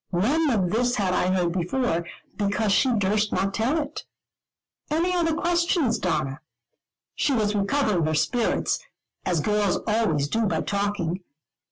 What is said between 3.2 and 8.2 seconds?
not tell it. "Any other questions, Donna?" She was recovering her